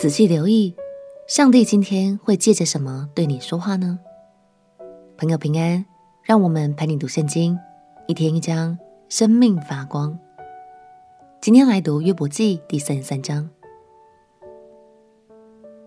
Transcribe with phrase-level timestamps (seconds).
[0.00, 0.74] 仔细留意，
[1.28, 3.98] 上帝今天会借着什么对你说话呢？
[5.18, 5.84] 朋友平安，
[6.22, 7.58] 让我们陪你读圣经，
[8.06, 8.78] 一天一章，
[9.10, 10.18] 生命发光。
[11.42, 13.46] 今天来读约伯记第三十三章。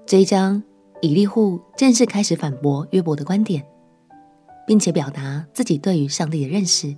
[0.06, 0.62] 这一章，
[1.02, 3.66] 以利户正式开始反驳约伯的观点，
[4.68, 6.96] 并且表达自己对于上帝的认识。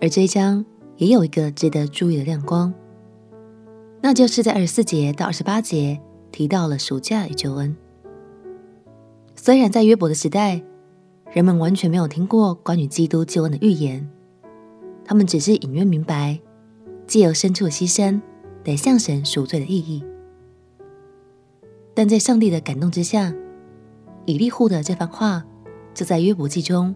[0.00, 0.64] 而这一章
[0.98, 2.72] 也有一个值得注意的亮光。
[4.06, 7.76] 那就是在二十四节到二十八节提到了暑假与救恩。
[9.34, 10.62] 虽然在约伯的时代，
[11.32, 14.08] 人们完全没有听过关于基督救恩的预言，
[15.04, 16.38] 他们只是隐约明白，
[17.08, 18.22] 借由牲畜的牺牲
[18.62, 20.04] 得向神赎罪的意义。
[21.92, 23.34] 但在上帝的感动之下，
[24.24, 25.44] 以利户的这番话
[25.94, 26.94] 就在约伯记中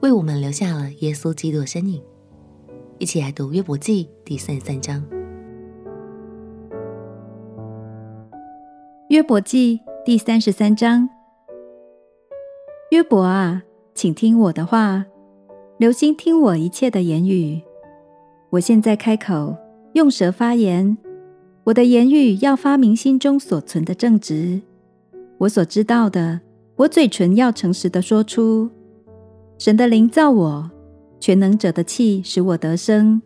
[0.00, 2.02] 为我们留下了耶稣基督的身影。
[2.98, 5.02] 一起来读约伯记第三十三章。
[9.18, 11.10] 约伯记第三十三章。
[12.92, 15.04] 约伯啊，请听我的话，
[15.76, 17.60] 留心听我一切的言语。
[18.50, 19.56] 我现在开口，
[19.94, 20.96] 用舌发言，
[21.64, 24.62] 我的言语要发明心中所存的正直。
[25.38, 26.40] 我所知道的，
[26.76, 28.70] 我嘴唇要诚实的说出。
[29.58, 30.70] 神的灵造我，
[31.18, 33.20] 全能者的气使我得生。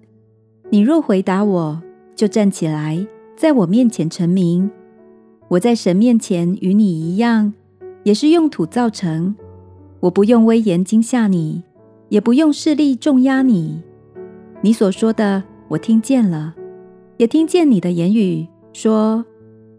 [0.70, 1.82] 你若回答我，
[2.16, 4.70] 就站起来，在我面前成名。
[5.52, 7.52] 我在神面前与你一样，
[8.04, 9.36] 也是用土造成。
[10.00, 11.62] 我不用威严惊吓你，
[12.08, 13.82] 也不用势力重压你。
[14.62, 16.54] 你所说的，我听见了，
[17.18, 19.22] 也听见你的言语，说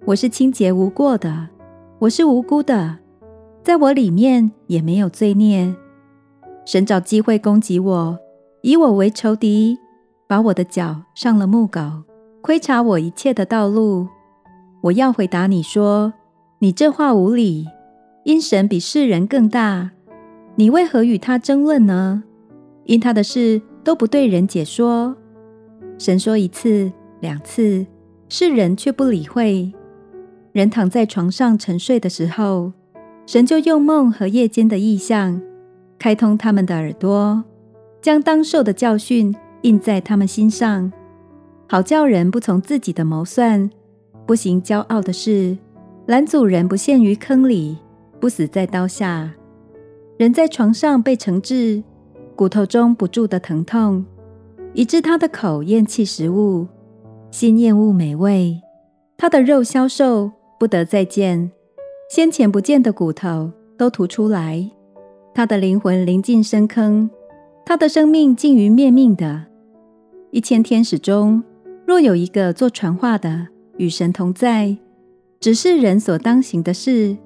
[0.05, 1.49] 我是清洁无过的，
[1.97, 2.99] 我是无辜的，
[3.63, 5.73] 在我里面也没有罪孽。
[6.65, 8.19] 神找机会攻击我，
[8.61, 9.79] 以我为仇敌，
[10.27, 12.03] 把我的脚上了木镐，
[12.43, 14.07] 窥察我一切的道路。
[14.83, 16.13] 我要回答你说
[16.59, 17.69] ：“你这话无理，
[18.25, 19.91] 因神比世人更大。
[20.55, 22.23] 你为何与他争论呢？
[22.83, 25.15] 因他的事都不对人解说。
[25.97, 26.91] 神说一次
[27.21, 27.85] 两次，
[28.27, 29.71] 世人却不理会。
[30.51, 32.73] 人躺在床上沉睡的时候，
[33.25, 35.41] 神就用梦和夜间的异象，
[35.97, 37.41] 开通他们的耳朵，
[38.01, 40.91] 将当受的教训印在他们心上，
[41.69, 43.69] 好叫人不从自己的谋算。”
[44.25, 45.57] 不行骄傲的事，
[46.05, 47.77] 拦阻人不陷于坑里，
[48.19, 49.33] 不死在刀下。
[50.17, 51.83] 人在床上被惩治，
[52.35, 54.05] 骨头中不住的疼痛，
[54.73, 56.67] 以致他的口厌弃食物，
[57.31, 58.61] 心厌恶美味。
[59.17, 61.51] 他的肉消瘦，不得再见，
[62.09, 64.69] 先前不见的骨头都吐出来。
[65.33, 67.09] 他的灵魂临近深坑，
[67.65, 69.45] 他的生命近于灭命的。
[70.31, 71.43] 一千天使中，
[71.85, 73.47] 若有一个做传话的。
[73.83, 74.77] 与神同在，
[75.41, 77.17] 只是人所当行的事，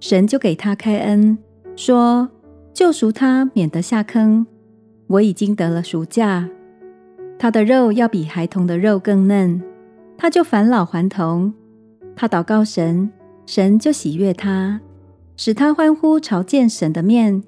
[0.00, 1.38] 神就给他开恩，
[1.76, 2.28] 说
[2.74, 4.44] 救赎他，免得下坑。
[5.06, 6.48] 我已经得了赎价，
[7.38, 9.62] 他的肉要比孩童的肉更嫩，
[10.18, 11.54] 他就返老还童。
[12.16, 13.08] 他祷告神，
[13.46, 14.80] 神就喜悦他，
[15.36, 17.42] 使他欢呼朝见神的面。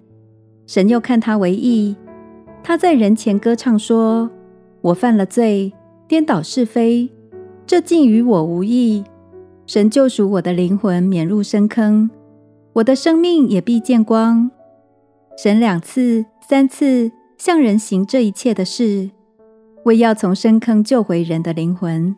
[0.68, 1.96] 神又看他为义，
[2.62, 4.30] 他在人前歌唱说：
[4.80, 5.72] 我犯了罪，
[6.06, 7.10] 颠倒是非。
[7.66, 9.04] 这竟与我无异。
[9.66, 12.10] 神救赎我的灵魂免入深坑，
[12.74, 14.50] 我的生命也必见光。
[15.36, 19.10] 神两次、三次向人行这一切的事，
[19.84, 22.14] 为要从深坑救回人的灵魂，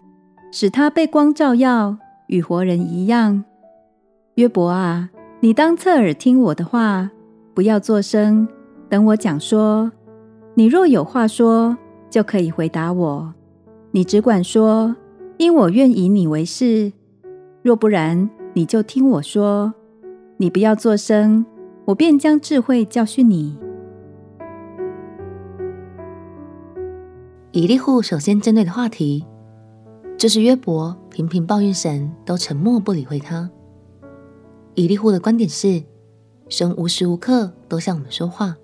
[0.51, 3.45] 使他被光照耀，与活人一样。
[4.35, 7.11] 约伯啊，你当侧耳听我的话，
[7.55, 8.49] 不要作声，
[8.89, 9.93] 等我讲说。
[10.55, 11.77] 你若有话说，
[12.11, 13.35] 就可以回答我。
[13.93, 14.97] 你只管说。
[15.37, 16.93] 因我愿以你为是，
[17.63, 19.75] 若不然，你就听我说。
[20.37, 21.45] 你不要作声，
[21.85, 23.57] 我便将智慧教训你。
[27.53, 29.25] 以利户首先针对的话题，
[30.19, 33.49] 就是约伯频频抱怨神，都沉默不理会他。
[34.75, 35.83] 以利户的观点是，
[36.49, 38.57] 神无时无刻都向我们说话，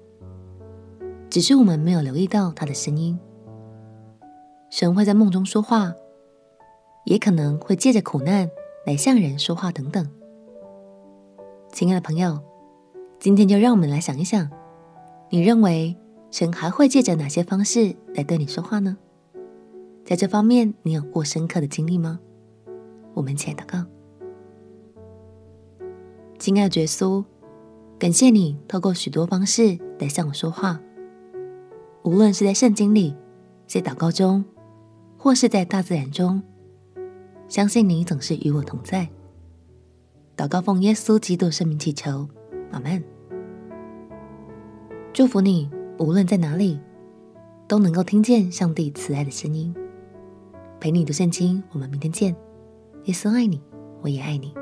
[1.29, 3.19] 只是我们没有留意到他的声音。
[4.71, 5.93] 神会在梦中说话。
[7.05, 8.50] 也可能会借着苦难
[8.87, 10.08] 来向人说话等等。
[11.73, 12.41] 亲爱的朋友，
[13.19, 14.50] 今天就让我们来想一想，
[15.31, 15.97] 你认为
[16.31, 18.97] 神还会借着哪些方式来对你说话呢？
[20.05, 22.19] 在这方面，你有过深刻的经历吗？
[23.14, 23.85] 我们一起来祷告。
[26.38, 27.25] 亲爱的耶稣，
[27.99, 30.81] 感谢你透过许多方式来向我说话，
[32.02, 33.14] 无论是在圣经里、
[33.67, 34.44] 在祷告中，
[35.17, 36.43] 或是在大自然中。
[37.50, 39.08] 相信你总是与我同在。
[40.37, 42.29] 祷告奉耶稣基督圣名祈求，
[42.70, 43.02] 阿门。
[45.12, 45.69] 祝福你，
[45.99, 46.79] 无论在哪里，
[47.67, 49.75] 都能够听见上帝慈爱的声音。
[50.79, 52.37] 陪你读圣经，我们明天见。
[53.06, 53.61] 耶稣爱你，
[54.00, 54.55] 我也爱你。